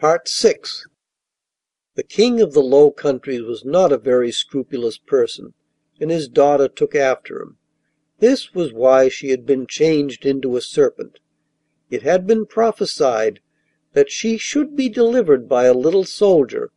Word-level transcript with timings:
VI 0.00 0.56
The 1.94 2.02
King 2.02 2.40
of 2.40 2.52
the 2.52 2.62
Low 2.62 2.90
Countries 2.90 3.42
was 3.42 3.64
not 3.64 3.92
a 3.92 3.96
very 3.96 4.32
scrupulous 4.32 4.98
person, 4.98 5.54
and 6.00 6.10
his 6.10 6.26
daughter 6.26 6.66
took 6.66 6.96
after 6.96 7.40
him. 7.40 7.58
This 8.18 8.52
was 8.54 8.72
why 8.72 9.08
she 9.08 9.28
had 9.28 9.46
been 9.46 9.68
changed 9.68 10.26
into 10.26 10.56
a 10.56 10.60
serpent. 10.60 11.20
It 11.90 12.02
had 12.02 12.26
been 12.26 12.44
prophesied 12.44 13.38
that 13.92 14.10
she 14.10 14.36
should 14.36 14.74
be 14.74 14.88
delivered 14.88 15.48
by 15.48 15.66
a 15.66 15.72
little 15.72 16.04
soldier, 16.04 16.72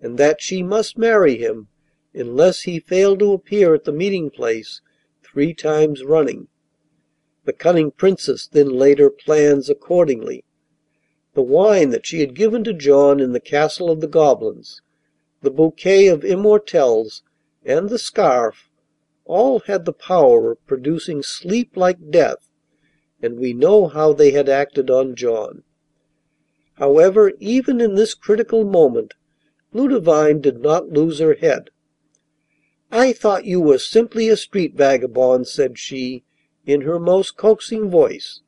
and 0.00 0.16
that 0.16 0.40
she 0.40 0.62
must 0.62 0.96
marry 0.96 1.36
him 1.36 1.68
unless 2.14 2.62
he 2.62 2.80
failed 2.80 3.18
to 3.18 3.34
appear 3.34 3.74
at 3.74 3.84
the 3.84 3.92
meeting 3.92 4.30
place 4.30 4.80
three 5.22 5.52
times 5.52 6.02
running. 6.04 6.48
The 7.44 7.52
cunning 7.52 7.90
Princess 7.90 8.46
then 8.46 8.70
laid 8.70 8.98
her 8.98 9.10
plans 9.10 9.68
accordingly. 9.68 10.44
The 11.34 11.40
wine 11.40 11.88
that 11.88 12.04
she 12.04 12.20
had 12.20 12.34
given 12.34 12.62
to 12.64 12.74
John 12.74 13.18
in 13.18 13.32
the 13.32 13.40
castle 13.40 13.90
of 13.90 14.02
the 14.02 14.06
goblins, 14.06 14.82
the 15.40 15.50
bouquet 15.50 16.08
of 16.08 16.26
immortelles, 16.26 17.22
and 17.64 17.88
the 17.88 17.98
scarf, 17.98 18.68
all 19.24 19.60
had 19.60 19.86
the 19.86 19.94
power 19.94 20.50
of 20.50 20.66
producing 20.66 21.22
sleep 21.22 21.74
like 21.74 22.10
death, 22.10 22.50
and 23.22 23.40
we 23.40 23.54
know 23.54 23.86
how 23.86 24.12
they 24.12 24.32
had 24.32 24.50
acted 24.50 24.90
on 24.90 25.14
John. 25.14 25.62
However, 26.74 27.32
even 27.40 27.80
in 27.80 27.94
this 27.94 28.12
critical 28.12 28.64
moment 28.64 29.14
Ludovine 29.72 30.42
did 30.42 30.60
not 30.60 30.90
lose 30.90 31.18
her 31.18 31.32
head. 31.32 31.70
"I 32.90 33.14
thought 33.14 33.46
you 33.46 33.58
were 33.58 33.78
simply 33.78 34.28
a 34.28 34.36
street 34.36 34.74
vagabond,' 34.74 35.48
said 35.48 35.78
she, 35.78 36.24
in 36.66 36.82
her 36.82 36.98
most 36.98 37.38
coaxing 37.38 37.88
voice, 37.88 38.42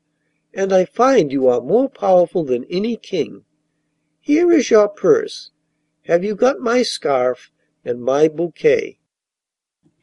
'and 0.56 0.72
I 0.72 0.84
find 0.84 1.32
you 1.32 1.48
are 1.48 1.60
more 1.60 1.88
powerful 1.88 2.44
than 2.44 2.64
any 2.66 2.94
king. 2.96 3.44
Here 4.20 4.52
is 4.52 4.70
your 4.70 4.86
purse. 4.86 5.50
Have 6.02 6.22
you 6.22 6.36
got 6.36 6.60
my 6.60 6.82
scarf 6.82 7.50
and 7.84 8.00
my 8.00 8.28
bouquet?' 8.28 9.00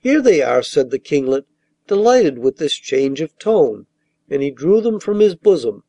'Here 0.01 0.21
they 0.21 0.41
are,' 0.41 0.61
said 0.61 0.89
the 0.89 0.99
Kinglet, 0.99 1.45
delighted 1.87 2.37
with 2.37 2.57
this 2.57 2.73
change 2.73 3.21
of 3.21 3.39
tone, 3.39 3.87
and 4.29 4.41
he 4.43 4.51
drew 4.51 4.81
them 4.81 4.99
from 4.99 5.21
his 5.21 5.35
bosom. 5.35 5.83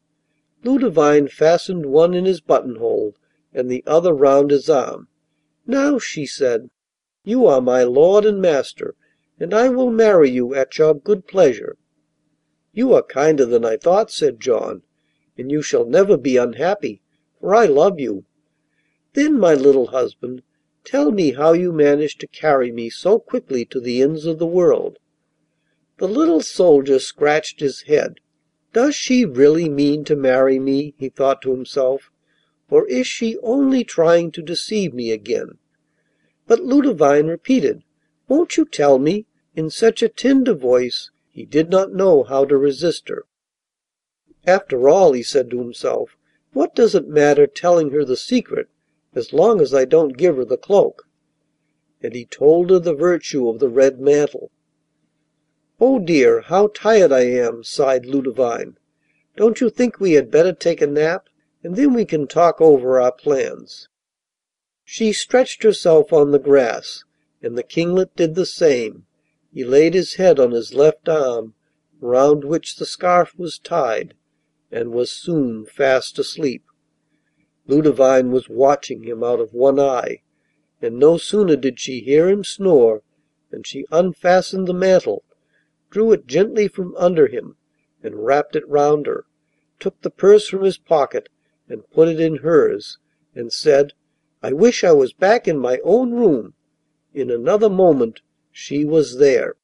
Ludovine 0.62 1.26
fastened 1.26 1.86
one 1.86 2.14
in 2.14 2.24
his 2.24 2.40
buttonhole 2.40 3.16
and 3.52 3.68
the 3.68 3.82
other 3.84 4.14
round 4.14 4.52
his 4.52 4.70
arm. 4.70 5.08
'Now,' 5.66 5.98
she 5.98 6.24
said, 6.24 6.70
'you 7.24 7.46
are 7.46 7.60
my 7.60 7.82
lord 7.82 8.24
and 8.24 8.40
master, 8.40 8.94
and 9.40 9.52
I 9.52 9.70
will 9.70 9.90
marry 9.90 10.30
you 10.30 10.54
at 10.54 10.78
your 10.78 10.94
good 10.94 11.26
pleasure.' 11.26 11.78
'You 12.74 12.94
are 12.94 13.02
kinder 13.02 13.44
than 13.44 13.66
I 13.66 13.76
thought,' 13.76 14.10
said 14.10 14.40
John, 14.40 14.80
'and 15.36 15.50
you 15.50 15.60
shall 15.60 15.84
never 15.84 16.16
be 16.16 16.38
unhappy, 16.38 17.02
for 17.38 17.54
I 17.54 17.66
love 17.66 18.00
you. 18.00 18.24
Then, 19.12 19.38
my 19.38 19.52
little 19.52 19.88
husband, 19.88 20.42
tell 20.82 21.10
me 21.10 21.32
how 21.32 21.52
you 21.52 21.70
managed 21.70 22.18
to 22.20 22.26
carry 22.26 22.72
me 22.72 22.88
so 22.88 23.18
quickly 23.18 23.66
to 23.66 23.78
the 23.78 24.00
ends 24.00 24.24
of 24.24 24.38
the 24.38 24.46
world.' 24.46 24.98
The 25.98 26.08
little 26.08 26.40
soldier 26.40 26.98
scratched 26.98 27.60
his 27.60 27.82
head. 27.82 28.20
'Does 28.72 28.94
she 28.94 29.26
really 29.26 29.68
mean 29.68 30.02
to 30.04 30.16
marry 30.16 30.58
me?' 30.58 30.94
he 30.96 31.10
thought 31.10 31.42
to 31.42 31.50
himself, 31.50 32.10
'or 32.70 32.88
is 32.88 33.06
she 33.06 33.36
only 33.42 33.84
trying 33.84 34.30
to 34.30 34.40
deceive 34.40 34.94
me 34.94 35.10
again?' 35.10 35.58
But 36.46 36.60
Ludovine 36.60 37.26
repeated, 37.26 37.82
'Won't 38.28 38.56
you 38.56 38.64
tell 38.64 38.98
me?' 38.98 39.26
in 39.54 39.68
such 39.68 40.02
a 40.02 40.08
tender 40.08 40.54
voice 40.54 41.10
he 41.34 41.46
did 41.46 41.70
not 41.70 41.94
know 41.94 42.24
how 42.24 42.44
to 42.44 42.58
resist 42.58 43.08
her. 43.08 43.24
"After 44.46 44.86
all,' 44.86 45.14
he 45.14 45.22
said 45.22 45.50
to 45.50 45.60
himself, 45.60 46.14
"what 46.52 46.74
does 46.74 46.94
it 46.94 47.08
matter 47.08 47.46
telling 47.46 47.88
her 47.92 48.04
the 48.04 48.18
secret 48.18 48.68
as 49.14 49.32
long 49.32 49.58
as 49.58 49.72
I 49.72 49.86
don't 49.86 50.18
give 50.18 50.36
her 50.36 50.44
the 50.44 50.58
cloak?' 50.58 51.08
And 52.02 52.14
he 52.14 52.26
told 52.26 52.68
her 52.68 52.78
the 52.78 52.92
virtue 52.92 53.48
of 53.48 53.60
the 53.60 53.70
red 53.70 53.98
mantle. 53.98 54.50
"Oh, 55.80 55.98
dear, 55.98 56.42
how 56.42 56.66
tired 56.66 57.12
I 57.12 57.20
am!' 57.22 57.64
sighed 57.64 58.04
Ludovine. 58.04 58.76
"Don't 59.34 59.58
you 59.58 59.70
think 59.70 59.98
we 59.98 60.12
had 60.12 60.30
better 60.30 60.52
take 60.52 60.82
a 60.82 60.86
nap, 60.86 61.30
and 61.64 61.76
then 61.76 61.94
we 61.94 62.04
can 62.04 62.26
talk 62.26 62.60
over 62.60 63.00
our 63.00 63.10
plans?' 63.10 63.88
She 64.84 65.14
stretched 65.14 65.62
herself 65.62 66.12
on 66.12 66.30
the 66.30 66.38
grass, 66.38 67.04
and 67.40 67.56
the 67.56 67.62
Kinglet 67.62 68.14
did 68.16 68.34
the 68.34 68.44
same. 68.44 69.06
He 69.54 69.64
laid 69.64 69.92
his 69.92 70.14
head 70.14 70.40
on 70.40 70.52
his 70.52 70.72
left 70.72 71.10
arm, 71.10 71.52
round 72.00 72.42
which 72.42 72.76
the 72.76 72.86
scarf 72.86 73.38
was 73.38 73.58
tied, 73.58 74.14
and 74.70 74.92
was 74.94 75.10
soon 75.10 75.66
fast 75.66 76.18
asleep. 76.18 76.64
Ludovine 77.66 78.30
was 78.30 78.48
watching 78.48 79.02
him 79.02 79.22
out 79.22 79.40
of 79.40 79.52
one 79.52 79.78
eye, 79.78 80.22
and 80.80 80.98
no 80.98 81.18
sooner 81.18 81.54
did 81.54 81.78
she 81.78 82.00
hear 82.00 82.30
him 82.30 82.44
snore 82.44 83.02
than 83.50 83.62
she 83.62 83.84
unfastened 83.92 84.66
the 84.66 84.72
mantle, 84.72 85.22
drew 85.90 86.12
it 86.12 86.26
gently 86.26 86.66
from 86.66 86.96
under 86.96 87.26
him, 87.26 87.56
and 88.02 88.24
wrapped 88.24 88.56
it 88.56 88.66
round 88.66 89.06
her, 89.06 89.26
took 89.78 90.00
the 90.00 90.08
purse 90.08 90.48
from 90.48 90.62
his 90.64 90.78
pocket 90.78 91.28
and 91.68 91.90
put 91.90 92.08
it 92.08 92.18
in 92.18 92.36
hers, 92.36 92.96
and 93.34 93.52
said, 93.52 93.92
'I 94.42 94.54
wish 94.54 94.82
I 94.82 94.92
was 94.92 95.12
back 95.12 95.46
in 95.46 95.58
my 95.58 95.78
own 95.84 96.12
room.' 96.14 96.54
In 97.12 97.30
another 97.30 97.68
moment 97.68 98.22
she 98.52 98.84
was 98.84 99.18
there. 99.18 99.56